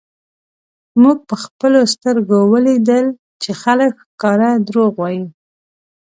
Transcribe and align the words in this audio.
مونږ 1.01 1.17
په 1.29 1.35
خپلو 1.43 1.79
سترږو 1.93 2.39
ولیدل 2.53 3.05
چی 3.41 3.51
خلک 3.61 3.91
ښکاره 4.03 4.49
درواغ 4.67 4.93
وایی 4.97 5.23